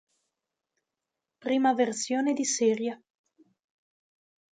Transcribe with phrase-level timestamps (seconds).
[1.37, 3.03] Prima versione di serie.